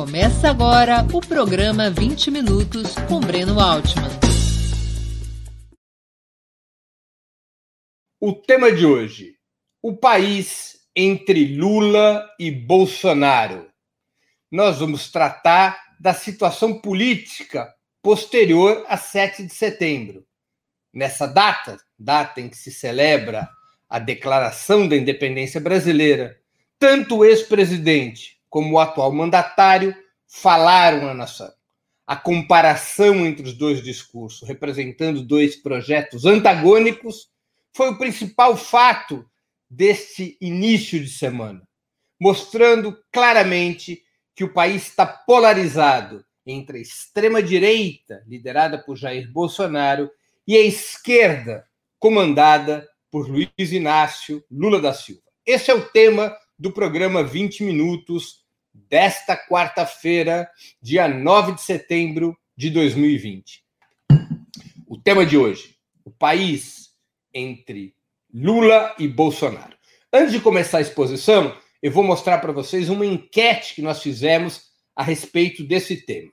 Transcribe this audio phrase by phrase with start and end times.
[0.00, 4.08] Começa agora o programa 20 Minutos com Breno Altman.
[8.18, 9.36] O tema de hoje:
[9.82, 13.70] o país entre Lula e Bolsonaro.
[14.50, 17.70] Nós vamos tratar da situação política
[18.02, 20.24] posterior a 7 de setembro.
[20.94, 23.46] Nessa data, data em que se celebra
[23.86, 26.40] a declaração da independência brasileira,
[26.78, 29.96] tanto o ex-presidente como o atual mandatário
[30.26, 31.50] falaram à nação.
[32.06, 37.30] A comparação entre os dois discursos, representando dois projetos antagônicos,
[37.72, 39.24] foi o principal fato
[39.70, 41.62] deste início de semana,
[42.20, 44.02] mostrando claramente
[44.34, 50.10] que o país está polarizado entre a extrema-direita, liderada por Jair Bolsonaro,
[50.48, 51.64] e a esquerda,
[51.98, 55.22] comandada por Luiz Inácio Lula da Silva.
[55.46, 60.46] Esse é o tema do programa 20 Minutos desta quarta-feira,
[60.82, 63.64] dia 9 de setembro de 2020.
[64.86, 66.90] O tema de hoje: o país
[67.32, 67.94] entre
[68.32, 69.74] Lula e Bolsonaro.
[70.12, 74.64] Antes de começar a exposição, eu vou mostrar para vocês uma enquete que nós fizemos
[74.94, 76.30] a respeito desse tema.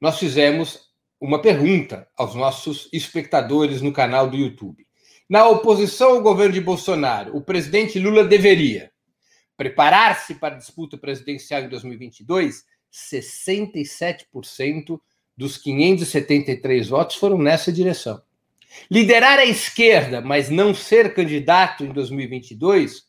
[0.00, 0.88] Nós fizemos
[1.20, 4.86] uma pergunta aos nossos espectadores no canal do YouTube.
[5.28, 8.93] Na oposição ao governo de Bolsonaro, o presidente Lula deveria
[9.56, 12.64] preparar-se para a disputa presidencial em 2022?
[12.92, 15.00] 67%
[15.36, 18.22] dos 573 votos foram nessa direção.
[18.90, 23.04] Liderar a esquerda, mas não ser candidato em 2022?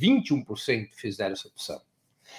[0.00, 1.80] 21% fizeram essa opção.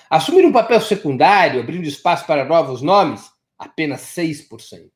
[0.10, 3.30] Assumir um papel secundário, abrindo espaço para novos nomes?
[3.58, 4.90] Apenas 6%.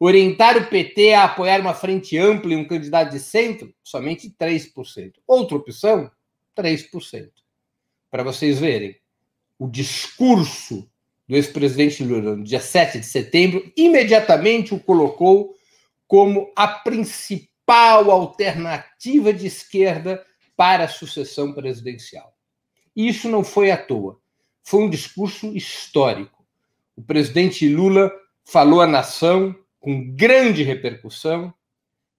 [0.00, 3.72] Orientar o PT a apoiar uma frente ampla e um candidato de centro?
[3.84, 5.12] Somente 3%.
[5.26, 6.10] Outra opção?
[6.56, 7.30] 3%.
[8.12, 8.94] Para vocês verem,
[9.58, 10.86] o discurso
[11.26, 15.54] do ex-presidente Lula no dia 7 de setembro imediatamente o colocou
[16.06, 20.22] como a principal alternativa de esquerda
[20.54, 22.36] para a sucessão presidencial.
[22.94, 24.20] E isso não foi à toa.
[24.62, 26.44] Foi um discurso histórico.
[26.94, 28.12] O presidente Lula
[28.44, 31.50] falou à nação com grande repercussão,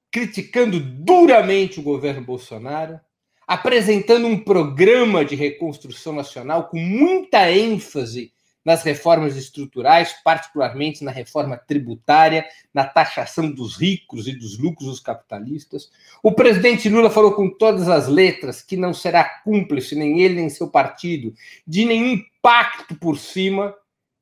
[0.10, 3.00] criticando duramente o governo Bolsonaro,
[3.48, 8.34] apresentando um programa de reconstrução nacional com muita ênfase
[8.64, 15.00] nas reformas estruturais, particularmente na reforma tributária, na taxação dos ricos e dos lucros dos
[15.00, 15.92] capitalistas.
[16.22, 20.50] O presidente Lula falou com todas as letras que não será cúmplice, nem ele nem
[20.50, 21.34] seu partido,
[21.68, 23.75] de nenhum pacto por cima,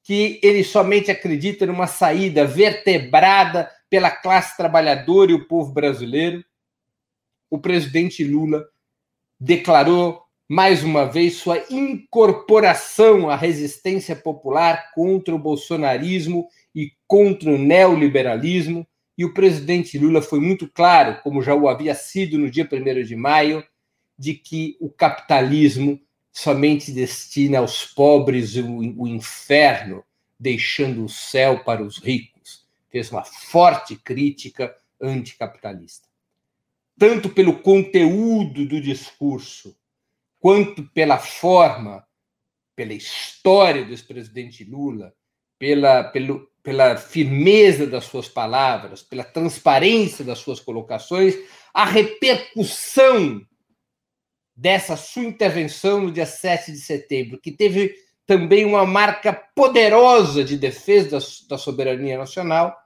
[0.04, 6.44] que ele somente acredita numa saída vertebrada pela classe trabalhadora e o povo brasileiro.
[7.50, 8.66] O presidente Lula
[9.42, 17.58] declarou mais uma vez sua incorporação à resistência popular contra o bolsonarismo e contra o
[17.58, 18.86] neoliberalismo.
[19.18, 23.04] E o presidente Lula foi muito claro, como já o havia sido no dia 1
[23.04, 23.64] de maio,
[24.18, 26.00] de que o capitalismo
[26.32, 30.04] somente destina aos pobres o, inferno,
[30.40, 32.68] deixando o céu para os ricos.
[32.90, 36.11] Fez uma forte crítica anticapitalista.
[37.02, 39.76] Tanto pelo conteúdo do discurso,
[40.40, 42.06] quanto pela forma,
[42.76, 45.12] pela história do ex-presidente Lula,
[45.58, 51.34] pela, pelo, pela firmeza das suas palavras, pela transparência das suas colocações,
[51.74, 53.42] a repercussão
[54.56, 57.96] dessa sua intervenção no dia 7 de setembro, que teve
[58.28, 62.78] também uma marca poderosa de defesa da, da soberania nacional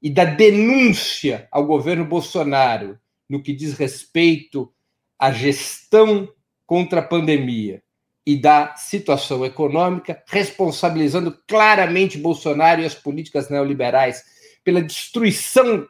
[0.00, 4.72] e da denúncia ao governo Bolsonaro no que diz respeito
[5.18, 6.28] à gestão
[6.66, 7.82] contra a pandemia
[8.26, 14.24] e da situação econômica, responsabilizando claramente Bolsonaro e as políticas neoliberais
[14.64, 15.86] pela destruição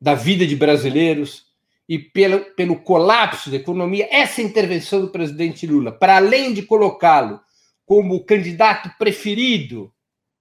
[0.00, 1.46] da vida de brasileiros
[1.88, 7.40] e pelo, pelo colapso da economia, essa intervenção do presidente Lula, para além de colocá-lo
[7.86, 9.92] como o candidato preferido,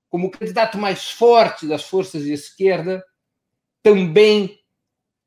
[0.09, 3.03] como o candidato mais forte das forças de esquerda,
[3.83, 4.62] também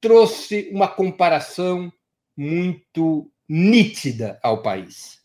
[0.01, 1.93] trouxe uma comparação
[2.37, 5.23] muito nítida ao país.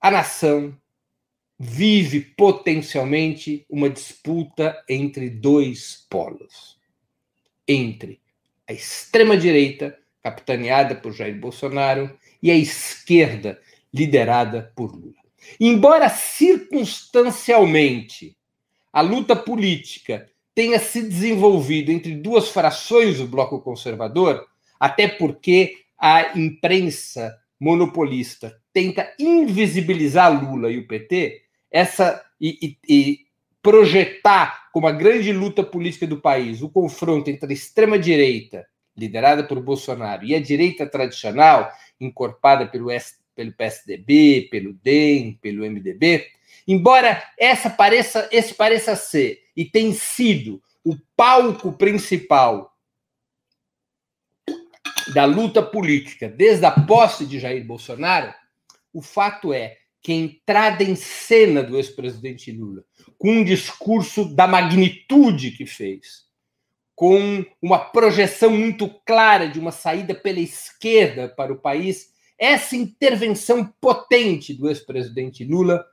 [0.00, 0.76] A nação
[1.58, 6.78] vive potencialmente uma disputa entre dois polos.
[7.66, 8.20] Entre
[8.68, 13.60] a extrema-direita, capitaneada por Jair Bolsonaro, e a esquerda,
[13.92, 15.14] liderada por Lula.
[15.58, 18.36] Embora circunstancialmente
[18.92, 24.44] a luta política tenha se desenvolvido entre duas frações do bloco conservador,
[24.80, 33.18] até porque a imprensa monopolista tenta invisibilizar Lula e o PT, essa e, e, e
[33.62, 38.66] projetar como a grande luta política do país o confronto entre a extrema direita
[38.96, 41.70] liderada por Bolsonaro e a direita tradicional
[42.00, 46.26] encorpada pelo, S, pelo PSDB, pelo DEM, pelo MDB,
[46.68, 52.76] embora essa pareça, esse pareça ser e tem sido o palco principal
[55.14, 58.32] da luta política desde a posse de Jair Bolsonaro,
[58.92, 62.84] o fato é que a entrada em cena do ex-presidente Lula,
[63.16, 66.26] com um discurso da magnitude que fez,
[66.94, 73.64] com uma projeção muito clara de uma saída pela esquerda para o país, essa intervenção
[73.80, 75.84] potente do ex-presidente Lula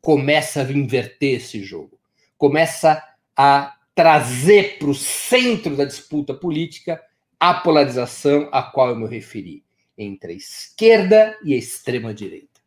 [0.00, 1.98] começa a inverter esse jogo,
[2.36, 3.02] começa
[3.36, 7.02] a trazer para o centro da disputa política
[7.38, 9.64] a polarização a qual eu me referi
[9.96, 12.60] entre a esquerda e a extrema direita.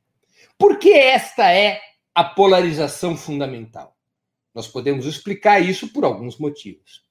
[0.58, 1.82] Por que esta é
[2.14, 3.98] a polarização fundamental?
[4.54, 7.04] Nós podemos explicar isso por alguns motivos.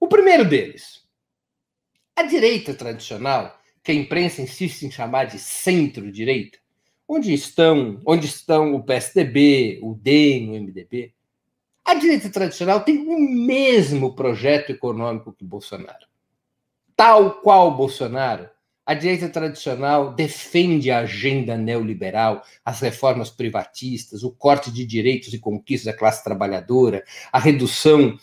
[0.00, 1.06] O primeiro deles,
[2.16, 6.58] a direita tradicional, que a imprensa insiste em chamar de centro-direita,
[7.08, 11.14] onde estão, onde estão o PSDB, o DEM, o MDB,
[11.84, 16.06] a direita tradicional tem o mesmo projeto econômico que Bolsonaro.
[16.94, 18.50] Tal qual Bolsonaro,
[18.84, 25.38] a direita tradicional defende a agenda neoliberal, as reformas privatistas, o corte de direitos e
[25.38, 27.02] conquistas da classe trabalhadora,
[27.32, 28.18] a redução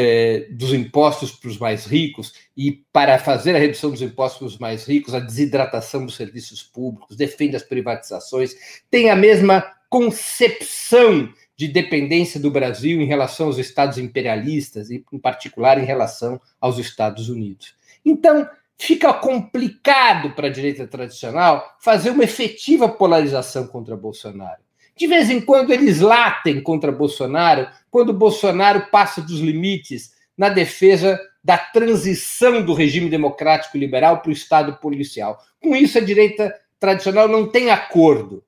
[0.00, 4.46] eh, dos impostos para os mais ricos e, para fazer a redução dos impostos para
[4.46, 8.54] os mais ricos, a desidratação dos serviços públicos, defende as privatizações,
[8.88, 9.60] tem a mesma
[9.90, 16.40] concepção de dependência do Brasil em relação aos estados imperialistas e, em particular, em relação
[16.60, 17.74] aos Estados Unidos.
[18.04, 18.48] Então,
[18.78, 24.67] fica complicado para a direita tradicional fazer uma efetiva polarização contra Bolsonaro.
[24.98, 31.20] De vez em quando eles latem contra Bolsonaro, quando Bolsonaro passa dos limites na defesa
[31.42, 35.40] da transição do regime democrático liberal para o Estado policial.
[35.62, 38.44] Com isso, a direita tradicional não tem acordo.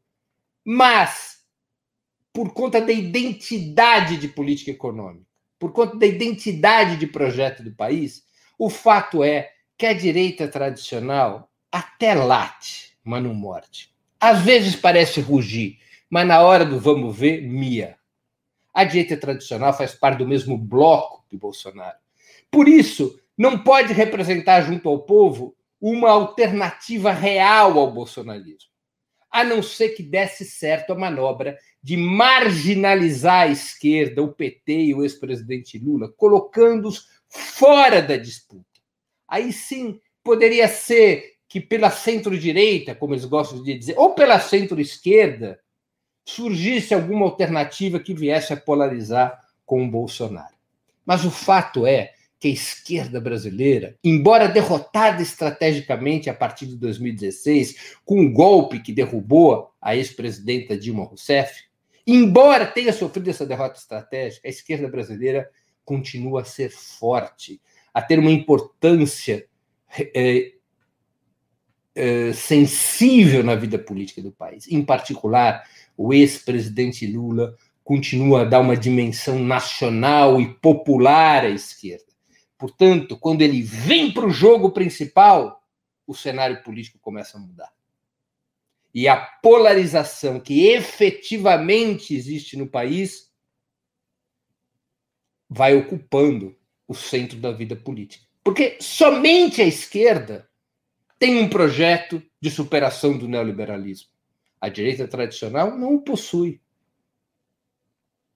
[0.64, 1.38] Mas,
[2.32, 5.24] por conta da identidade de política econômica,
[5.56, 8.24] por conta da identidade de projeto do país,
[8.58, 13.88] o fato é que a direita tradicional até late, mas não morde.
[14.18, 15.78] Às vezes parece rugir,
[16.10, 17.96] mas na hora do vamos ver, mia.
[18.74, 21.96] A direita tradicional faz parte do mesmo bloco que Bolsonaro.
[22.50, 28.70] Por isso, não pode representar junto ao povo uma alternativa real ao bolsonarismo,
[29.30, 34.94] a não ser que desse certo a manobra de marginalizar a esquerda, o PT e
[34.94, 38.66] o ex-presidente Lula, colocando-os fora da disputa.
[39.26, 45.58] Aí sim poderia ser que pela centro-direita, como eles gostam de dizer, ou pela centro-esquerda,
[46.24, 50.54] surgisse alguma alternativa que viesse a polarizar com o Bolsonaro.
[51.04, 57.96] Mas o fato é que a esquerda brasileira, embora derrotada estrategicamente a partir de 2016,
[58.04, 61.64] com o golpe que derrubou a ex-presidenta Dilma Rousseff,
[62.06, 65.50] embora tenha sofrido essa derrota estratégica, a esquerda brasileira
[65.84, 67.60] continua a ser forte,
[67.92, 69.46] a ter uma importância
[70.14, 70.52] é,
[71.94, 74.66] é, sensível na vida política do país.
[74.70, 75.62] Em particular,
[76.02, 77.54] o ex-presidente Lula
[77.84, 82.06] continua a dar uma dimensão nacional e popular à esquerda.
[82.56, 85.62] Portanto, quando ele vem para o jogo principal,
[86.06, 87.70] o cenário político começa a mudar.
[88.94, 93.30] E a polarização que efetivamente existe no país
[95.50, 96.56] vai ocupando
[96.88, 98.24] o centro da vida política.
[98.42, 100.48] Porque somente a esquerda
[101.18, 104.08] tem um projeto de superação do neoliberalismo.
[104.60, 106.60] A direita tradicional não o possui.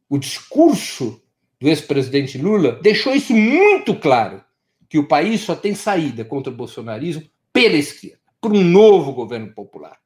[0.09, 1.23] O discurso
[1.61, 4.45] do ex-presidente Lula deixou isso muito claro,
[4.89, 9.53] que o país só tem saída contra o bolsonarismo pela esquerda, por um novo governo
[9.53, 9.99] popular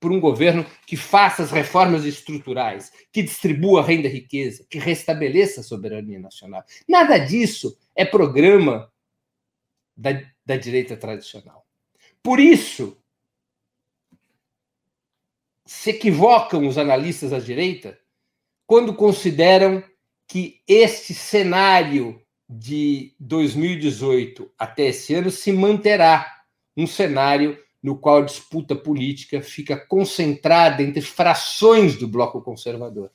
[0.00, 4.78] por um governo que faça as reformas estruturais, que distribua a renda e riqueza, que
[4.78, 6.64] restabeleça a soberania nacional.
[6.88, 8.90] Nada disso é programa
[9.94, 11.66] da, da direita tradicional.
[12.22, 12.96] Por isso,
[15.70, 17.96] se equivocam os analistas da direita
[18.66, 19.80] quando consideram
[20.26, 26.42] que este cenário de 2018 até esse ano se manterá
[26.76, 33.12] um cenário no qual a disputa política fica concentrada entre frações do bloco conservador.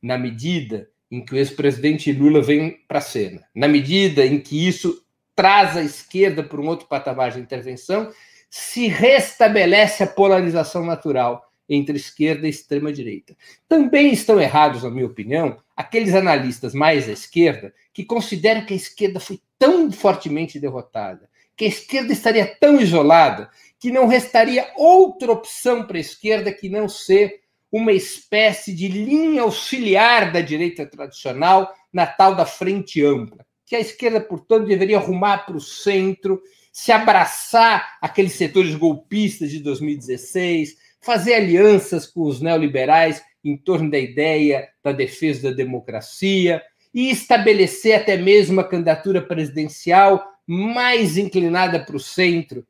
[0.00, 4.66] Na medida em que o ex-presidente Lula vem para a cena, na medida em que
[4.66, 8.10] isso traz a esquerda para um outro patamar de intervenção,
[8.58, 13.36] se restabelece a polarização natural entre esquerda e extrema-direita.
[13.68, 18.76] Também estão errados, na minha opinião, aqueles analistas mais à esquerda que consideram que a
[18.76, 25.32] esquerda foi tão fortemente derrotada, que a esquerda estaria tão isolada, que não restaria outra
[25.32, 31.74] opção para a esquerda que não ser uma espécie de linha auxiliar da direita tradicional
[31.92, 33.44] na tal da frente ampla.
[33.66, 36.40] Que a esquerda, portanto, deveria arrumar para o centro,
[36.76, 43.98] se abraçar aqueles setores golpistas de 2016, fazer alianças com os neoliberais em torno da
[43.98, 51.96] ideia da defesa da democracia e estabelecer até mesmo uma candidatura presidencial mais inclinada para
[51.96, 52.66] o centro,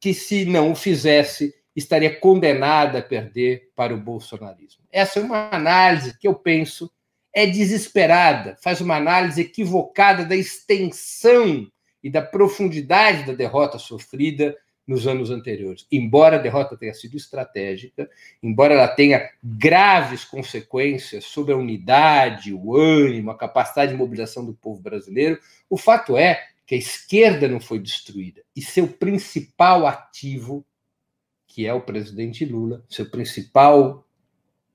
[0.00, 4.84] que se não o fizesse, estaria condenada a perder para o bolsonarismo.
[4.90, 6.90] Essa é uma análise que eu penso
[7.30, 11.70] é desesperada, faz uma análise equivocada da extensão
[12.02, 15.86] e da profundidade da derrota sofrida nos anos anteriores.
[15.90, 18.10] Embora a derrota tenha sido estratégica,
[18.42, 24.52] embora ela tenha graves consequências sobre a unidade, o ânimo, a capacidade de mobilização do
[24.52, 25.38] povo brasileiro,
[25.68, 30.64] o fato é que a esquerda não foi destruída e seu principal ativo,
[31.46, 34.06] que é o presidente Lula, seu principal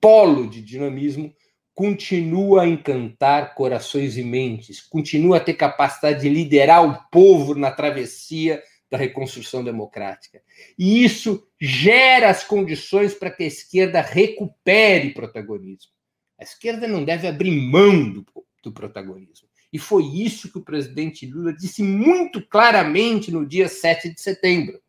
[0.00, 1.34] polo de dinamismo,
[1.76, 7.70] continua a encantar corações e mentes, continua a ter capacidade de liderar o povo na
[7.70, 10.40] travessia da reconstrução democrática.
[10.78, 15.92] E isso gera as condições para que a esquerda recupere protagonismo.
[16.40, 18.24] A esquerda não deve abrir mão do,
[18.62, 19.46] do protagonismo.
[19.70, 24.80] E foi isso que o presidente Lula disse muito claramente no dia 7 de setembro.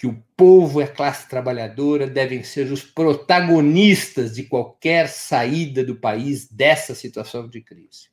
[0.00, 5.94] Que o povo e a classe trabalhadora devem ser os protagonistas de qualquer saída do
[5.94, 8.08] país dessa situação de crise.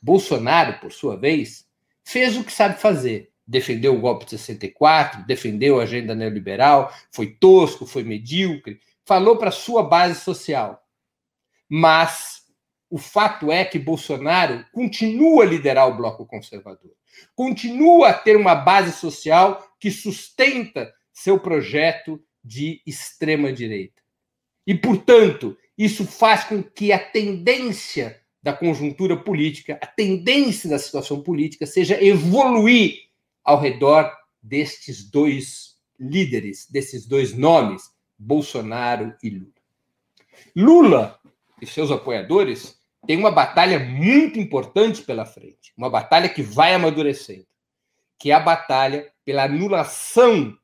[0.00, 1.66] Bolsonaro, por sua vez,
[2.04, 3.32] fez o que sabe fazer.
[3.44, 9.50] Defendeu o golpe de 64, defendeu a agenda neoliberal, foi tosco, foi medíocre, falou para
[9.50, 10.86] sua base social.
[11.68, 12.42] Mas
[12.88, 16.92] o fato é que Bolsonaro continua a liderar o bloco conservador,
[17.34, 24.00] continua a ter uma base social que sustenta seu projeto de extrema direita.
[24.64, 31.20] E, portanto, isso faz com que a tendência da conjuntura política, a tendência da situação
[31.20, 33.08] política seja evoluir
[33.42, 39.52] ao redor destes dois líderes, desses dois nomes, Bolsonaro e Lula.
[40.54, 41.20] Lula
[41.60, 47.46] e seus apoiadores têm uma batalha muito importante pela frente, uma batalha que vai amadurecendo,
[48.16, 50.57] que é a batalha pela anulação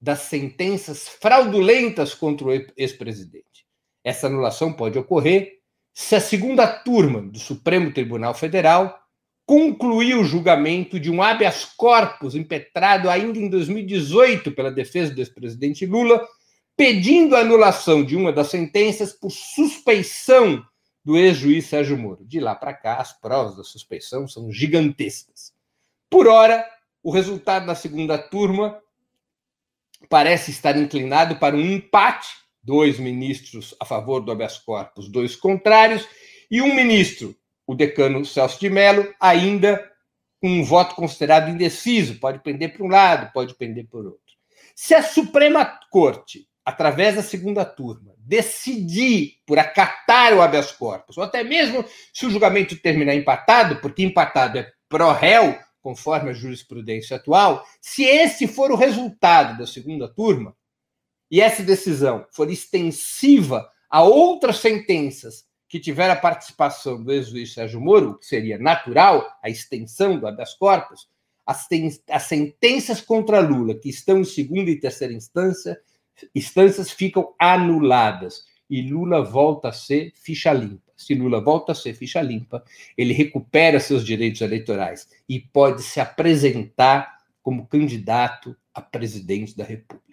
[0.00, 3.66] das sentenças fraudulentas contra o ex-presidente.
[4.02, 5.60] Essa anulação pode ocorrer
[5.92, 8.98] se a segunda turma do Supremo Tribunal Federal
[9.44, 15.84] concluiu o julgamento de um habeas corpus impetrado ainda em 2018 pela defesa do ex-presidente
[15.84, 16.24] Lula,
[16.76, 20.64] pedindo a anulação de uma das sentenças por suspeição
[21.04, 22.24] do ex-juiz Sérgio Moro.
[22.24, 25.52] De lá para cá, as provas da suspeição são gigantescas.
[26.08, 26.64] Por ora,
[27.02, 28.80] o resultado da segunda turma
[30.08, 32.28] parece estar inclinado para um empate
[32.62, 36.06] dois ministros a favor do habeas corpus, dois contrários,
[36.50, 37.34] e um ministro,
[37.66, 39.88] o decano Celso de Mello, ainda
[40.40, 44.20] com um voto considerado indeciso, pode pender para um lado, pode pender por outro.
[44.74, 51.24] Se a Suprema Corte, através da segunda turma, decidir por acatar o habeas corpus, ou
[51.24, 57.64] até mesmo se o julgamento terminar empatado, porque empatado é pró-réu, conforme a jurisprudência atual,
[57.80, 60.54] se esse for o resultado da segunda turma,
[61.30, 67.80] e essa decisão for extensiva a outras sentenças que tiveram a participação do ex-juiz Sérgio
[67.80, 71.08] Moro, que seria natural a extensão do habeas corpus,
[71.46, 71.68] as,
[72.08, 75.80] as sentenças contra Lula que estão em segunda e terceira instância,
[76.34, 80.89] instâncias ficam anuladas e Lula volta a ser ficha limpa.
[81.00, 82.62] Se Lula volta a ser ficha limpa,
[82.96, 90.10] ele recupera seus direitos eleitorais e pode se apresentar como candidato a presidente da República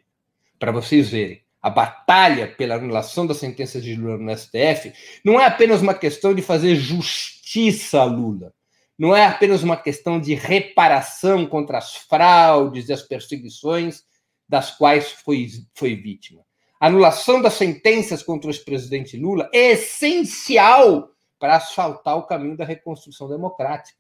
[0.57, 1.41] para vocês verem.
[1.61, 4.93] A batalha pela anulação da sentença de Lula no STF
[5.25, 8.53] não é apenas uma questão de fazer justiça a Lula.
[8.97, 14.03] Não é apenas uma questão de reparação contra as fraudes e as perseguições
[14.47, 16.46] das quais foi, foi vítima.
[16.79, 23.27] Anulação das sentenças contra o ex-presidente Lula é essencial para asfaltar o caminho da reconstrução
[23.27, 23.97] democrática.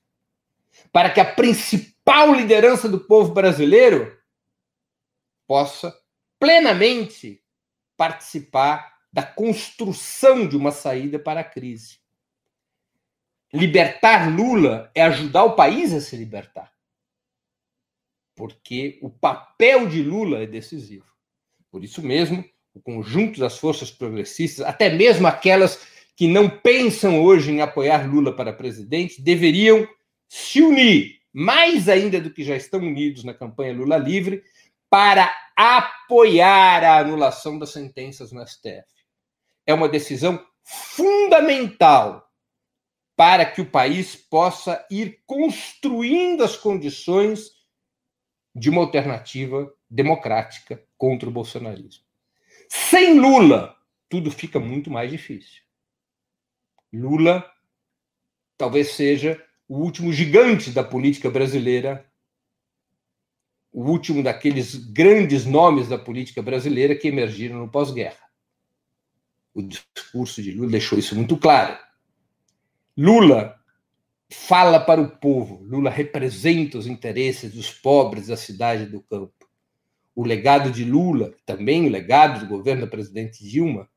[0.91, 4.15] Para que a principal liderança do povo brasileiro
[5.47, 5.97] possa
[6.39, 7.43] plenamente
[7.95, 11.99] participar da construção de uma saída para a crise.
[13.51, 16.71] Libertar Lula é ajudar o país a se libertar.
[18.35, 21.07] Porque o papel de Lula é decisivo.
[21.71, 22.45] Por isso mesmo,
[22.77, 28.35] o conjunto das forças progressistas, até mesmo aquelas que não pensam hoje em apoiar Lula
[28.35, 29.87] para presidente, deveriam
[30.29, 34.43] se unir, mais ainda do que já estão unidos na campanha Lula Livre,
[34.89, 38.85] para apoiar a anulação das sentenças no STF.
[39.65, 42.27] É uma decisão fundamental
[43.15, 47.51] para que o país possa ir construindo as condições
[48.55, 52.06] de uma alternativa democrática contra o bolsonarismo.
[52.69, 53.75] Sem Lula,
[54.09, 55.61] tudo fica muito mais difícil.
[56.91, 57.45] Lula
[58.57, 62.05] talvez seja o último gigante da política brasileira,
[63.71, 68.27] o último daqueles grandes nomes da política brasileira que emergiram no pós-guerra.
[69.53, 71.77] O discurso de Lula deixou isso muito claro.
[72.95, 73.59] Lula
[74.29, 79.36] fala para o povo, Lula representa os interesses dos pobres da cidade do campo.
[80.17, 83.87] O legado de Lula, também o legado do governo da presidente Dilma,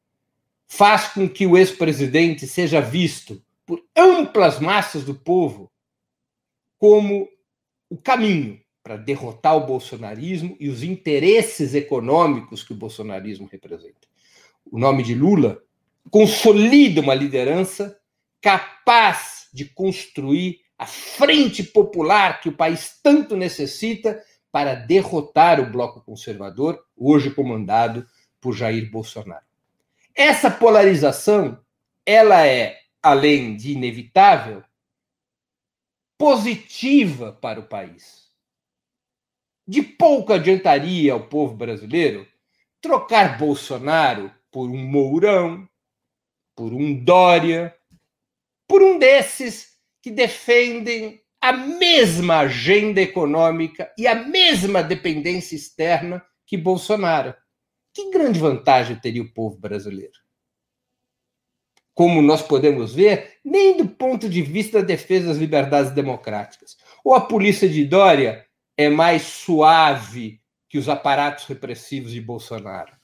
[0.68, 5.72] faz com que o ex-presidente seja visto por amplas massas do povo
[6.76, 7.26] como
[7.88, 14.06] o caminho para derrotar o bolsonarismo e os interesses econômicos que o bolsonarismo representa.
[14.70, 15.62] O nome de Lula
[16.10, 17.98] consolida uma liderança
[18.42, 24.22] capaz de construir a frente popular que o país tanto necessita
[24.52, 28.07] para derrotar o bloco conservador, hoje comandado
[28.40, 29.45] por Jair Bolsonaro.
[30.14, 31.59] Essa polarização,
[32.04, 34.62] ela é além de inevitável,
[36.19, 38.28] positiva para o país.
[39.66, 42.26] De pouco adiantaria ao povo brasileiro
[42.80, 45.69] trocar Bolsonaro por um Mourão,
[46.57, 47.75] por um Dória,
[48.66, 56.56] por um desses que defendem a mesma agenda econômica e a mesma dependência externa que
[56.56, 57.35] Bolsonaro.
[57.92, 60.18] Que grande vantagem teria o povo brasileiro?
[62.00, 66.79] como nós podemos ver, nem do ponto de vista da defesa das liberdades democráticas.
[67.05, 72.96] Ou a polícia de Dória é mais suave que os aparatos repressivos de Bolsonaro.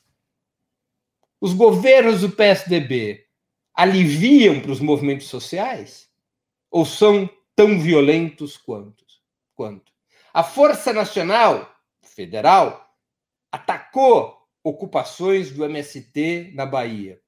[1.39, 3.27] Os governos do PSDB
[3.75, 6.09] aliviam para os movimentos sociais
[6.71, 9.07] ou são tão violentos quanto?
[9.57, 9.91] quanto?
[10.33, 12.95] A Força Nacional Federal
[13.51, 17.19] atacou ocupações do MST na Bahia.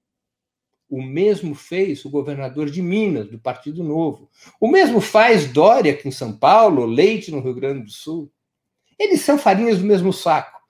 [0.90, 4.30] O mesmo fez o governador de Minas, do Partido Novo.
[4.60, 8.30] O mesmo faz Dória aqui em São Paulo, Leite no Rio Grande do Sul.
[8.98, 10.60] Eles são farinhas do mesmo saco.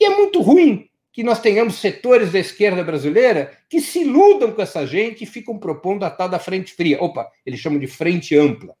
[0.00, 4.62] E é muito ruim que nós tenhamos setores da esquerda brasileira que se iludam com
[4.62, 7.02] essa gente e ficam propondo a tal da frente fria.
[7.02, 8.76] Opa, eles chamam de frente ampla.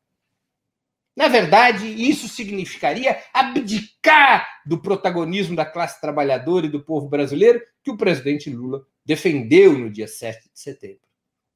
[1.16, 7.90] Na verdade, isso significaria abdicar do protagonismo da classe trabalhadora e do povo brasileiro que
[7.90, 11.00] o presidente Lula defendeu no dia 7 de setembro.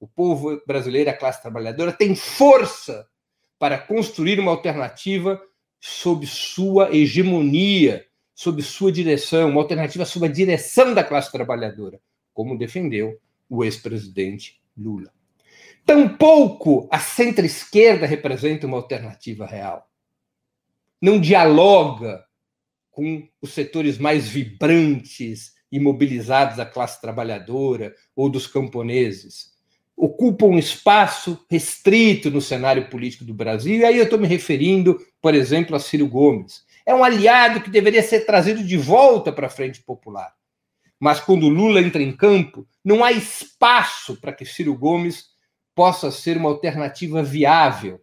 [0.00, 3.06] O povo brasileiro, a classe trabalhadora, tem força
[3.58, 5.38] para construir uma alternativa
[5.78, 12.00] sob sua hegemonia, sob sua direção, uma alternativa sob a direção da classe trabalhadora,
[12.32, 15.12] como defendeu o ex-presidente Lula.
[15.86, 19.88] Tampouco a centro-esquerda representa uma alternativa real.
[21.00, 22.24] Não dialoga
[22.90, 29.50] com os setores mais vibrantes, imobilizados da classe trabalhadora ou dos camponeses.
[29.96, 34.98] Ocupa um espaço restrito no cenário político do Brasil, e aí eu estou me referindo,
[35.20, 36.64] por exemplo, a Ciro Gomes.
[36.86, 40.34] É um aliado que deveria ser trazido de volta para a frente popular.
[40.98, 45.29] Mas quando Lula entra em campo, não há espaço para que Ciro Gomes
[45.80, 48.02] possa ser uma alternativa viável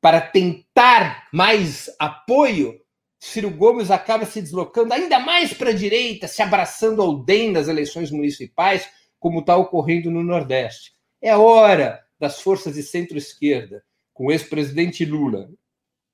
[0.00, 2.80] para tentar mais apoio
[3.18, 7.68] Ciro Gomes acaba se deslocando ainda mais para a direita, se abraçando ao DEM nas
[7.68, 10.94] eleições municipais, como está ocorrendo no Nordeste.
[11.20, 15.50] É hora das forças de centro-esquerda, com o ex-presidente Lula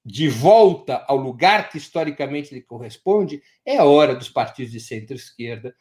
[0.05, 5.73] de volta ao lugar que historicamente lhe corresponde, é hora dos partidos de centro-esquerda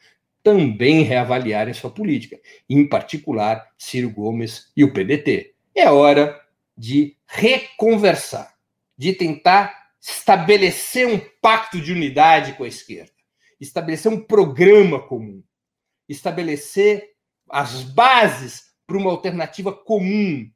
[0.46, 5.56] também reavaliarem sua política, em particular Ciro Gomes e o PDT.
[5.74, 6.40] É hora
[6.78, 8.54] de reconversar,
[8.96, 13.10] de tentar estabelecer um pacto de unidade com a esquerda,
[13.60, 15.42] estabelecer um programa comum,
[16.08, 17.10] estabelecer
[17.50, 20.48] as bases para uma alternativa comum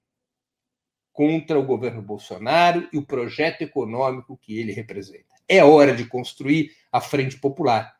[1.12, 5.34] contra o governo Bolsonaro e o projeto econômico que ele representa.
[5.48, 7.92] É hora de construir a Frente Popular.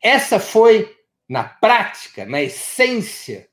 [0.00, 0.96] Essa foi,
[1.28, 3.48] na prática, na essência,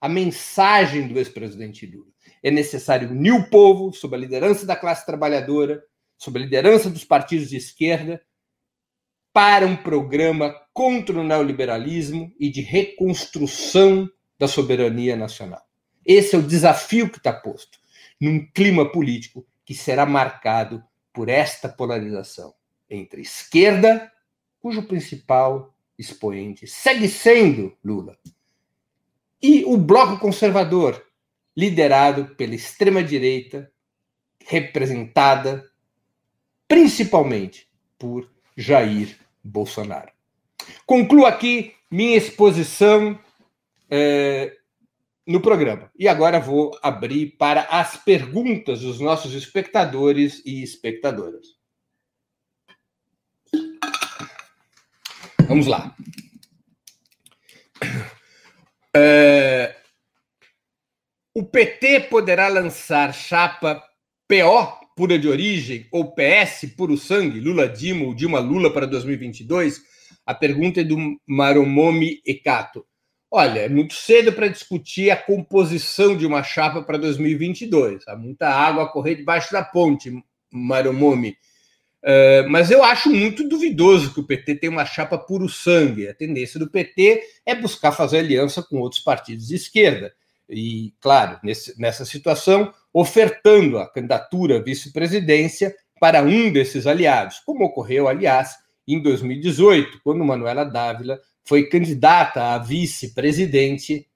[0.00, 2.12] a mensagem do ex-presidente Lula.
[2.42, 5.82] É necessário unir o povo sob a liderança da classe trabalhadora,
[6.18, 8.20] sob a liderança dos partidos de esquerda,
[9.32, 15.62] para um programa contra o neoliberalismo e de reconstrução da soberania nacional.
[16.04, 17.78] Esse é o desafio que está posto
[18.20, 22.54] num clima político que será marcado por esta polarização
[22.88, 24.12] entre esquerda,
[24.60, 28.18] cujo principal expoente segue sendo Lula,
[29.42, 31.04] e o bloco conservador,
[31.56, 33.70] liderado pela extrema-direita,
[34.44, 35.70] representada
[36.66, 40.10] principalmente por Jair Bolsonaro.
[40.86, 43.18] Concluo aqui minha exposição
[43.90, 44.56] é,
[45.26, 45.90] no programa.
[45.98, 51.53] E agora vou abrir para as perguntas dos nossos espectadores e espectadoras.
[55.48, 55.94] Vamos lá.
[58.96, 59.74] É,
[61.34, 63.82] o PT poderá lançar chapa
[64.28, 69.82] PO, pura de origem, ou PS, puro sangue, Lula Dilma ou Dilma Lula para 2022?
[70.24, 72.86] A pergunta é do Maromomi Ekato.
[73.30, 78.06] Olha, é muito cedo para discutir a composição de uma chapa para 2022.
[78.06, 80.12] Há muita água a correr debaixo da ponte,
[80.52, 81.36] Maromomi.
[82.04, 86.06] Uh, mas eu acho muito duvidoso que o PT tenha uma chapa puro sangue.
[86.06, 90.12] A tendência do PT é buscar fazer aliança com outros partidos de esquerda.
[90.46, 97.64] E, claro, nesse, nessa situação, ofertando a candidatura à vice-presidência para um desses aliados, como
[97.64, 98.54] ocorreu, aliás,
[98.86, 104.06] em 2018, quando Manuela Dávila foi candidata a vice-presidente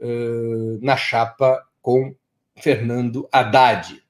[0.00, 2.14] uh, na chapa com
[2.56, 4.02] Fernando Haddad.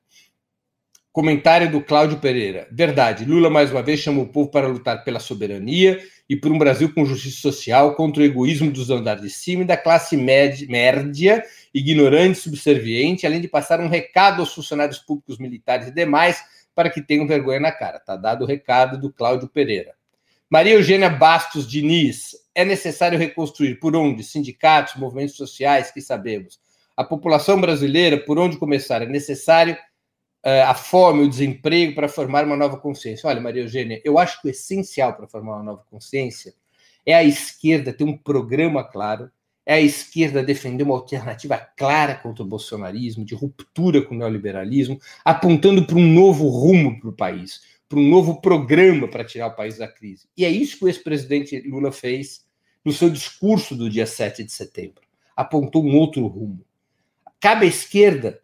[1.14, 2.66] Comentário do Cláudio Pereira.
[2.72, 6.58] Verdade, Lula mais uma vez chama o povo para lutar pela soberania e por um
[6.58, 11.44] Brasil com justiça social contra o egoísmo dos andares de cima e da classe média,
[11.72, 16.42] ignorante e subserviente, além de passar um recado aos funcionários públicos, militares e demais
[16.74, 17.98] para que tenham vergonha na cara.
[17.98, 19.94] Está dado o recado do Cláudio Pereira.
[20.50, 22.30] Maria Eugênia Bastos Diniz.
[22.52, 24.24] É necessário reconstruir por onde?
[24.24, 26.58] Sindicatos, movimentos sociais, que sabemos.
[26.96, 29.00] A população brasileira, por onde começar?
[29.00, 29.76] É necessário
[30.44, 33.28] a fome, o desemprego para formar uma nova consciência.
[33.28, 36.54] Olha, Maria Eugênia, eu acho que o essencial para formar uma nova consciência
[37.06, 39.30] é a esquerda ter um programa claro,
[39.64, 45.00] é a esquerda defender uma alternativa clara contra o bolsonarismo, de ruptura com o neoliberalismo,
[45.24, 49.56] apontando para um novo rumo para o país, para um novo programa para tirar o
[49.56, 50.28] país da crise.
[50.36, 52.44] E é isso que o ex-presidente Lula fez
[52.84, 55.02] no seu discurso do dia 7 de setembro.
[55.34, 56.64] Apontou um outro rumo.
[57.40, 58.40] Cabe à esquerda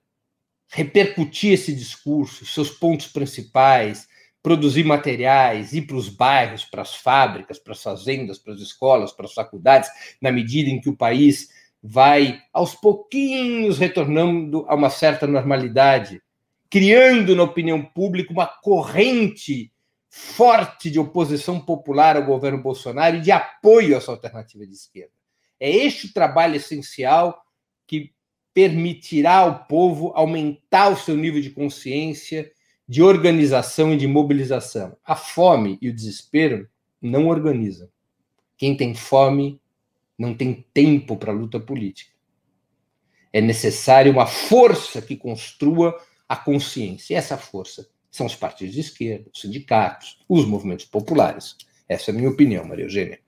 [0.70, 4.08] repercutir esse discurso, seus pontos principais,
[4.42, 9.12] produzir materiais, ir para os bairros, para as fábricas, para as fazendas, para as escolas,
[9.12, 11.50] para as faculdades, na medida em que o país
[11.82, 16.22] vai aos pouquinhos retornando a uma certa normalidade,
[16.70, 19.72] criando na opinião pública uma corrente
[20.08, 25.12] forte de oposição popular ao governo Bolsonaro e de apoio a essa alternativa de esquerda.
[25.58, 27.42] É este o trabalho essencial
[27.86, 28.12] que
[28.60, 32.52] permitirá ao povo aumentar o seu nível de consciência,
[32.86, 34.98] de organização e de mobilização.
[35.02, 36.68] A fome e o desespero
[37.00, 37.88] não organizam.
[38.58, 39.58] Quem tem fome
[40.18, 42.12] não tem tempo para luta política.
[43.32, 47.14] É necessário uma força que construa a consciência.
[47.14, 51.56] E essa força são os partidos de esquerda, os sindicatos, os movimentos populares.
[51.88, 53.20] Essa é a minha opinião, Maria Eugênia.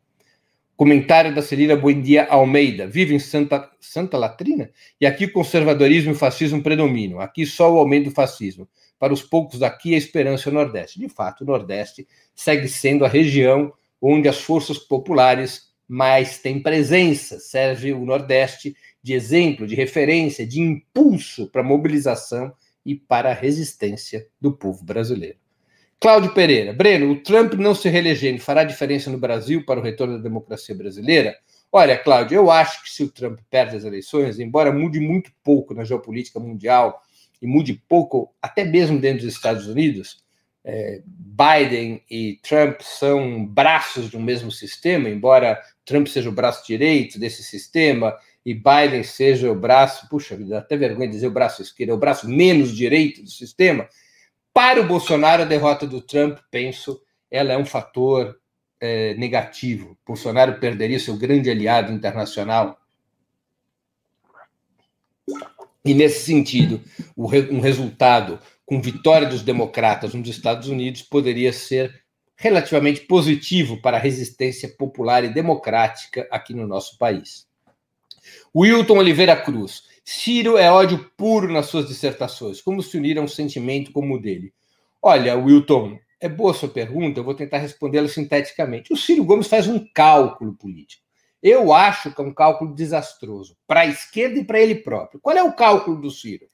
[0.83, 2.89] Comentário da Celina Buendia Almeida.
[2.89, 4.69] Vive em Santa, Santa Latrina?
[5.01, 7.21] E aqui o conservadorismo e o fascismo predominam.
[7.21, 8.69] Aqui só o aumento do fascismo.
[8.99, 10.99] Para os poucos daqui, a esperança é o Nordeste.
[10.99, 17.39] De fato, o Nordeste segue sendo a região onde as forças populares mais têm presença.
[17.39, 22.53] Serve o Nordeste de exemplo, de referência, de impulso para a mobilização
[22.85, 25.39] e para a resistência do povo brasileiro.
[26.03, 30.17] Cláudio Pereira, Breno, o Trump não se reelegendo fará diferença no Brasil para o retorno
[30.17, 31.37] da democracia brasileira?
[31.71, 35.73] Olha, Cláudio, eu acho que se o Trump perde as eleições, embora mude muito pouco
[35.73, 37.01] na geopolítica mundial
[37.41, 40.25] e mude pouco até mesmo dentro dos Estados Unidos,
[40.65, 46.67] é, Biden e Trump são braços de um mesmo sistema, embora Trump seja o braço
[46.67, 51.63] direito desse sistema e Biden seja o braço, puxa, dá até vergonha dizer o braço
[51.63, 53.89] esquerdo, é o braço menos direito do sistema,
[54.53, 58.39] para o Bolsonaro, a derrota do Trump, penso, ela é um fator
[58.81, 59.97] é, negativo.
[60.07, 62.79] Bolsonaro perderia seu grande aliado internacional.
[65.85, 66.81] E, nesse sentido,
[67.17, 72.03] um resultado com vitória dos democratas nos Estados Unidos poderia ser
[72.37, 77.47] relativamente positivo para a resistência popular e democrática aqui no nosso país.
[78.55, 79.85] Wilton Oliveira Cruz.
[80.05, 82.61] Ciro é ódio puro nas suas dissertações.
[82.61, 84.53] Como se unir a um sentimento como o dele?
[85.01, 88.93] Olha, Wilton, é boa sua pergunta, eu vou tentar respondê-la sinteticamente.
[88.93, 91.03] O Ciro Gomes faz um cálculo político.
[91.43, 95.19] Eu acho que é um cálculo desastroso para a esquerda e para ele próprio.
[95.21, 96.47] Qual é o cálculo do Ciro?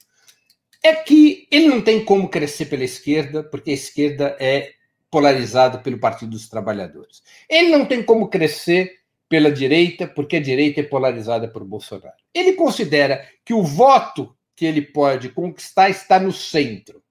[0.81, 4.71] É que ele não tem como crescer pela esquerda, porque a esquerda é
[5.11, 7.21] polarizada pelo Partido dos Trabalhadores.
[7.47, 12.17] Ele não tem como crescer pela direita, porque a direita é polarizada por Bolsonaro.
[12.33, 17.01] Ele considera que o voto que ele pode conquistar está no centro,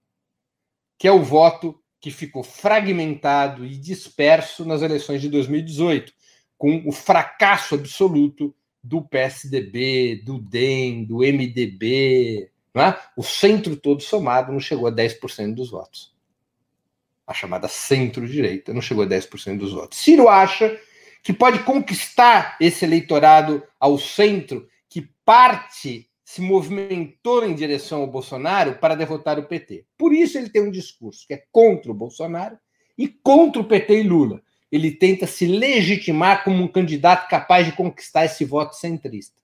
[0.99, 6.13] que é o voto que ficou fragmentado e disperso nas eleições de 2018,
[6.57, 12.51] com o fracasso absoluto do PSDB, do DEM, do MDB.
[12.75, 12.95] É?
[13.17, 16.15] O centro todo somado não chegou a 10% dos votos.
[17.27, 19.99] A chamada centro-direita não chegou a 10% dos votos.
[19.99, 20.79] Ciro acha
[21.23, 28.75] que pode conquistar esse eleitorado ao centro, que parte se movimentou em direção ao Bolsonaro
[28.75, 29.87] para derrotar o PT.
[29.97, 32.59] Por isso ele tem um discurso que é contra o Bolsonaro
[32.97, 34.43] e contra o PT e Lula.
[34.71, 39.41] Ele tenta se legitimar como um candidato capaz de conquistar esse voto centrista.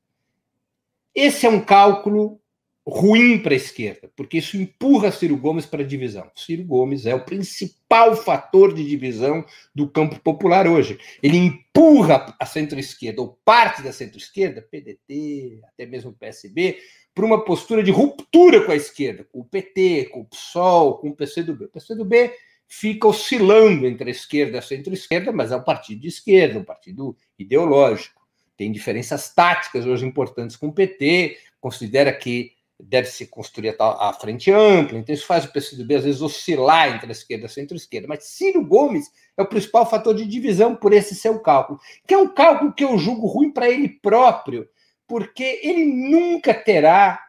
[1.14, 2.38] Esse é um cálculo
[2.86, 6.30] ruim para a esquerda, porque isso empurra Ciro Gomes para a divisão.
[6.34, 9.44] Ciro Gomes é o principal fator de divisão
[9.74, 10.98] do campo popular hoje.
[11.22, 16.78] Ele empurra a centro-esquerda, ou parte da centro-esquerda, PDT, até mesmo PSB,
[17.14, 21.08] para uma postura de ruptura com a esquerda, com o PT, com o PSOL, com
[21.08, 21.64] o PCdoB.
[21.64, 22.32] O PCdoB
[22.68, 26.64] fica oscilando entre a esquerda e a centro-esquerda, mas é um partido de esquerda, um
[26.64, 28.20] partido ideológico.
[28.56, 34.12] Tem diferenças táticas hoje importantes com o PT, considera que deve se construir a, a
[34.12, 37.48] frente ampla, então isso faz o PCdoB às vezes oscilar entre a esquerda e a
[37.48, 38.08] centro-esquerda.
[38.08, 39.06] Mas Ciro Gomes
[39.37, 42.84] é o principal fator de divisão por esse seu cálculo, que é um cálculo que
[42.84, 44.68] eu julgo ruim para ele próprio,
[45.06, 47.20] porque ele nunca terá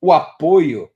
[0.00, 0.90] o apoio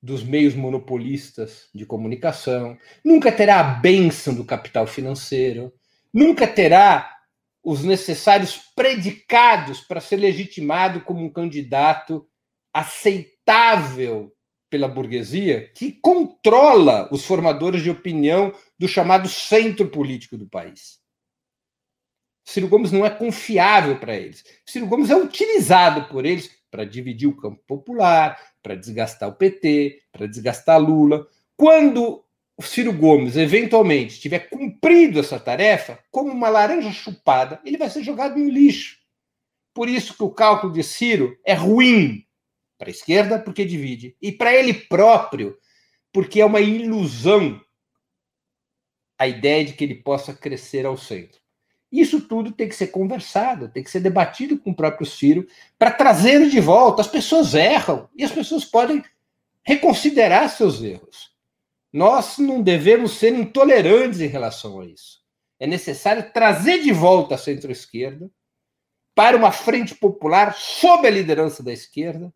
[0.00, 5.72] dos meios monopolistas de comunicação, nunca terá a bênção do capital financeiro,
[6.12, 7.16] nunca terá
[7.62, 12.26] os necessários predicados para ser legitimado como um candidato
[12.78, 14.32] aceitável
[14.70, 20.98] pela burguesia que controla os formadores de opinião do chamado centro político do país.
[22.46, 24.44] Ciro Gomes não é confiável para eles.
[24.66, 30.02] Ciro Gomes é utilizado por eles para dividir o campo popular, para desgastar o PT,
[30.12, 31.26] para desgastar Lula.
[31.56, 32.24] Quando
[32.56, 38.02] o Ciro Gomes eventualmente tiver cumprido essa tarefa, como uma laranja chupada, ele vai ser
[38.02, 38.98] jogado no lixo.
[39.74, 42.24] Por isso que o cálculo de Ciro é ruim,
[42.78, 44.16] para a esquerda, porque divide.
[44.22, 45.58] E para ele próprio,
[46.12, 47.60] porque é uma ilusão
[49.18, 51.40] a ideia de que ele possa crescer ao centro.
[51.90, 55.46] Isso tudo tem que ser conversado, tem que ser debatido com o próprio Ciro
[55.78, 57.00] para trazê-lo de volta.
[57.00, 59.02] As pessoas erram e as pessoas podem
[59.62, 61.32] reconsiderar seus erros.
[61.92, 65.18] Nós não devemos ser intolerantes em relação a isso.
[65.58, 68.30] É necessário trazer de volta a centro-esquerda
[69.14, 72.32] para uma frente popular sob a liderança da esquerda,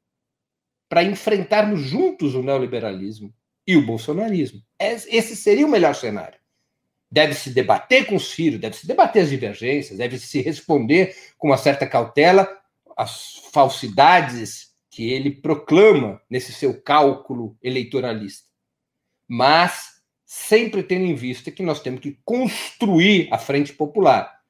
[0.93, 3.33] para enfrentarmos juntos o neoliberalismo
[3.67, 4.61] e o bolsonarismo.
[4.79, 6.39] Esse seria o melhor cenário.
[7.11, 12.47] Deve-se debater com o Ciro, deve-se debater as divergências, deve-se responder com uma certa cautela
[12.95, 18.47] às falsidades que ele proclama nesse seu cálculo eleitoralista.
[19.27, 24.43] Mas sempre tendo em vista que nós temos que construir a frente popular.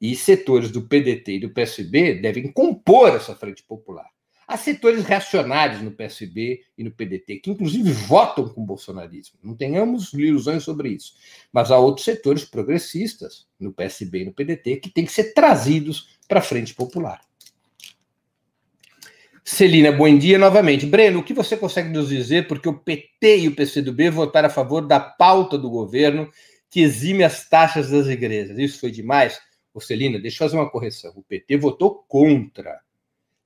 [0.00, 4.13] E setores do PDT e do PSB devem compor essa frente popular.
[4.46, 9.38] Há setores reacionários no PSB e no PDT, que inclusive votam com o bolsonarismo.
[9.42, 11.14] Não tenhamos ilusões sobre isso.
[11.52, 16.18] Mas há outros setores progressistas no PSB e no PDT que têm que ser trazidos
[16.28, 17.20] para a frente popular.
[19.42, 20.86] Celina, bom dia novamente.
[20.86, 24.50] Breno, o que você consegue nos dizer porque o PT e o PCdoB votaram a
[24.50, 26.30] favor da pauta do governo
[26.70, 28.58] que exime as taxas das igrejas?
[28.58, 29.38] Isso foi demais?
[29.74, 31.12] Ô Celina, deixa eu fazer uma correção.
[31.14, 32.80] O PT votou contra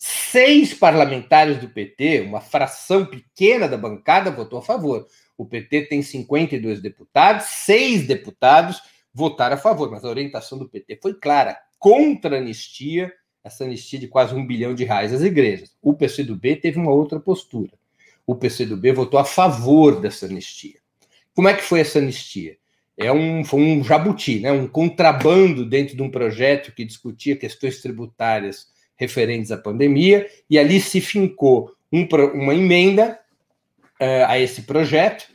[0.00, 5.08] Seis parlamentares do PT, uma fração pequena da bancada, votou a favor.
[5.37, 8.80] O PT tem 52 deputados, seis deputados
[9.12, 13.98] votaram a favor, mas a orientação do PT foi clara: contra a anistia, essa anistia
[13.98, 15.76] de quase um bilhão de reais às igrejas.
[15.82, 17.72] O PCdoB teve uma outra postura.
[18.24, 20.78] O PCdoB votou a favor dessa anistia.
[21.34, 22.56] Como é que foi essa anistia?
[22.96, 24.52] É um, foi um jabuti, né?
[24.52, 28.66] um contrabando dentro de um projeto que discutia questões tributárias
[28.98, 33.18] referentes à pandemia, e ali se fincou um, uma emenda
[34.00, 35.26] uh, a esse projeto,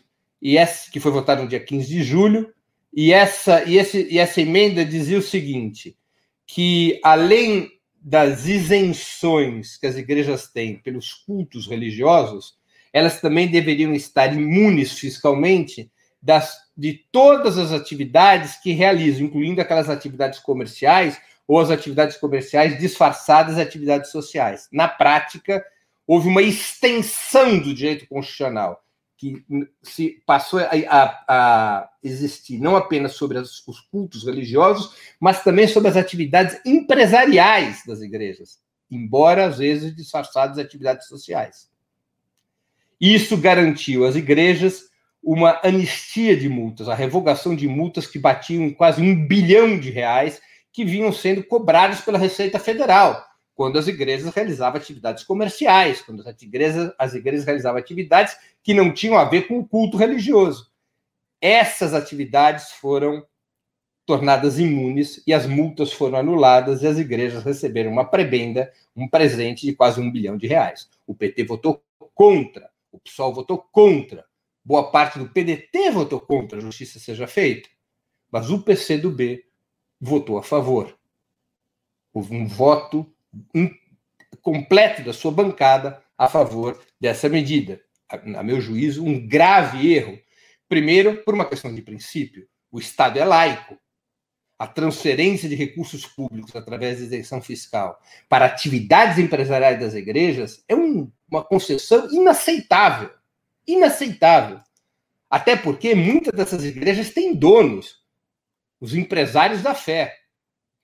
[0.41, 2.53] e essa, que foi votada no dia 15 de julho,
[2.93, 5.97] e essa, e, esse, e essa emenda dizia o seguinte:
[6.45, 12.55] que além das isenções que as igrejas têm pelos cultos religiosos,
[12.91, 15.89] elas também deveriam estar imunes fiscalmente
[16.21, 22.79] das, de todas as atividades que realizam, incluindo aquelas atividades comerciais ou as atividades comerciais
[22.79, 24.67] disfarçadas de atividades sociais.
[24.71, 25.63] Na prática,
[26.07, 28.83] houve uma extensão do direito constitucional
[29.17, 29.41] que
[29.81, 35.65] se passou a, a, a existir não apenas sobre as, os cultos religiosos, mas também
[35.65, 38.59] sobre as atividades empresariais das igrejas,
[38.91, 41.69] embora às vezes disfarçadas de atividades sociais.
[42.99, 44.89] Isso garantiu às igrejas
[45.23, 49.89] uma anistia de multas, a revogação de multas que batiam em quase um bilhão de
[49.89, 50.41] reais
[50.73, 56.41] que vinham sendo cobrados pela Receita Federal, quando as igrejas realizavam atividades comerciais, quando as
[56.41, 60.71] igrejas, as igrejas realizavam atividades que não tinham a ver com o culto religioso.
[61.39, 63.23] Essas atividades foram
[64.05, 69.65] tornadas imunes e as multas foram anuladas e as igrejas receberam uma prebenda, um presente
[69.65, 70.89] de quase um bilhão de reais.
[71.05, 71.83] O PT votou
[72.15, 74.25] contra, o PSOL votou contra,
[74.65, 77.69] boa parte do PDT votou contra a justiça seja feita,
[78.31, 79.43] mas o PCdoB
[80.03, 80.97] votou a favor.
[82.13, 83.11] Houve um voto
[84.41, 87.81] completo da sua bancada a favor dessa medida
[88.35, 90.19] a meu juízo, um grave erro.
[90.69, 92.47] Primeiro, por uma questão de princípio.
[92.71, 93.77] O Estado é laico.
[94.57, 100.75] A transferência de recursos públicos através de isenção fiscal para atividades empresariais das igrejas é
[100.75, 103.09] um, uma concessão inaceitável.
[103.67, 104.61] Inaceitável.
[105.29, 108.02] Até porque muitas dessas igrejas têm donos,
[108.83, 110.13] os empresários da fé,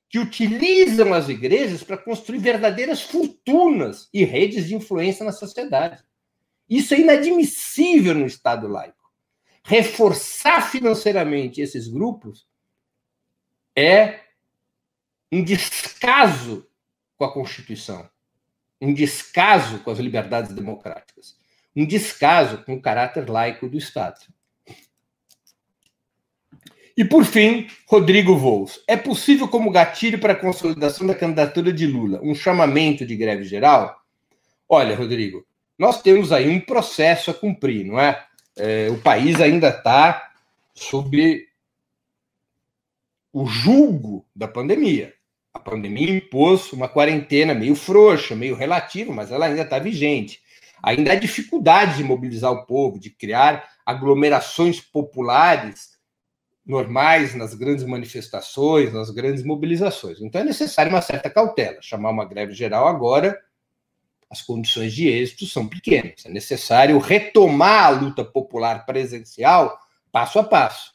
[0.08, 6.02] que utilizam as igrejas para construir verdadeiras fortunas e redes de influência na sociedade.
[6.70, 9.12] Isso é inadmissível no Estado laico.
[9.66, 12.48] Reforçar financeiramente esses grupos
[13.76, 14.22] é
[15.30, 16.66] um descaso
[17.18, 18.10] com a Constituição,
[18.80, 21.38] um descaso com as liberdades democráticas,
[21.76, 24.22] um descaso com o caráter laico do Estado.
[27.00, 28.84] E por fim, Rodrigo Vols.
[28.86, 33.46] É possível, como gatilho para a consolidação da candidatura de Lula, um chamamento de greve
[33.46, 34.02] geral?
[34.68, 38.22] Olha, Rodrigo, nós temos aí um processo a cumprir, não é?
[38.58, 40.30] é o país ainda está
[40.74, 41.48] sob
[43.32, 45.14] o julgo da pandemia.
[45.54, 50.42] A pandemia impôs uma quarentena meio frouxa, meio relativa, mas ela ainda está vigente.
[50.84, 55.98] Ainda há dificuldade de mobilizar o povo, de criar aglomerações populares
[56.66, 60.22] normais nas grandes manifestações, nas grandes mobilizações.
[60.22, 61.82] Então é necessário uma certa cautela.
[61.82, 63.40] Chamar uma greve geral agora
[64.30, 66.26] as condições de êxito são pequenas.
[66.26, 69.78] É necessário retomar a luta popular presencial
[70.12, 70.92] passo a passo.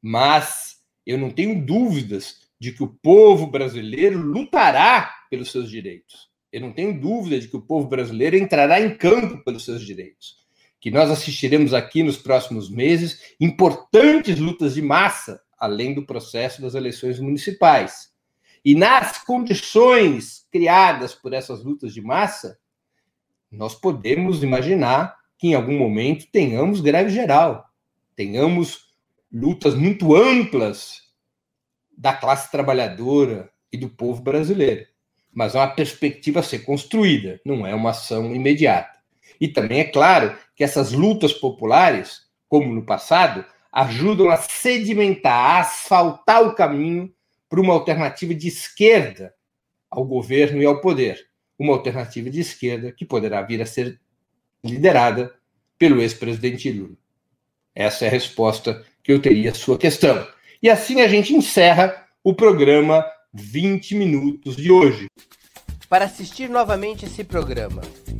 [0.00, 6.30] Mas eu não tenho dúvidas de que o povo brasileiro lutará pelos seus direitos.
[6.52, 10.43] Eu não tenho dúvida de que o povo brasileiro entrará em campo pelos seus direitos.
[10.84, 16.74] Que nós assistiremos aqui nos próximos meses importantes lutas de massa, além do processo das
[16.74, 18.12] eleições municipais.
[18.62, 22.58] E nas condições criadas por essas lutas de massa,
[23.50, 27.66] nós podemos imaginar que em algum momento tenhamos greve geral,
[28.14, 28.92] tenhamos
[29.32, 31.00] lutas muito amplas
[31.96, 34.86] da classe trabalhadora e do povo brasileiro.
[35.32, 38.98] Mas é uma perspectiva a ser construída, não é uma ação imediata.
[39.40, 45.60] E também é claro que essas lutas populares, como no passado, ajudam a sedimentar, a
[45.60, 47.12] asfaltar o caminho
[47.48, 49.34] para uma alternativa de esquerda
[49.90, 51.26] ao governo e ao poder.
[51.58, 54.00] Uma alternativa de esquerda que poderá vir a ser
[54.64, 55.34] liderada
[55.78, 56.96] pelo ex-presidente Lula.
[57.74, 60.26] Essa é a resposta que eu teria à sua questão.
[60.62, 65.06] E assim a gente encerra o programa 20 Minutos de hoje.
[65.88, 67.82] Para assistir novamente esse programa